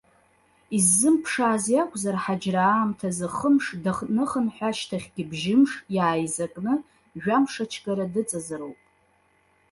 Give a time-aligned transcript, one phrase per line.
[0.77, 6.73] Иззымԥшааз иакәзар, Ҳаџьра аамҭазы хымш, даныхынҳәы ашьҭахьгьы бжьымш, иааизакны,
[7.21, 8.79] жәамш ачгара дыҵазароуп.